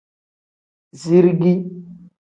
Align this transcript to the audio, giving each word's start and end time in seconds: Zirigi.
Zirigi. 1.01 1.53